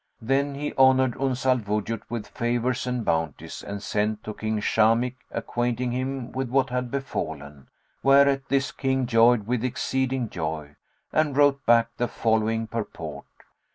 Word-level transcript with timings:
Then 0.23 0.55
he 0.55 0.73
honoured 0.79 1.15
Uns 1.21 1.45
al 1.45 1.59
Wujud 1.59 2.01
with 2.09 2.25
favours 2.27 2.87
and 2.87 3.05
bounties 3.05 3.61
and 3.63 3.83
sent 3.83 4.23
to 4.23 4.33
King 4.33 4.59
Shamikh 4.59 5.19
acquainting 5.29 5.91
him 5.91 6.31
with 6.31 6.49
what 6.49 6.71
had 6.71 6.89
befallen, 6.89 7.67
whereat 8.01 8.47
this 8.49 8.71
King 8.71 9.05
joyed 9.05 9.45
with 9.45 9.63
exceeding 9.63 10.27
joy 10.31 10.75
and 11.13 11.37
wrote 11.37 11.63
back 11.67 11.89
the 11.97 12.07
following 12.07 12.65
purport. 12.65 13.25